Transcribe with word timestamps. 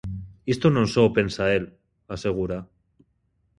Isto 0.53 0.67
non 0.75 0.87
só 0.93 1.01
o 1.07 1.13
pensa 1.17 1.43
el, 1.57 1.65
asegura. 2.15 2.59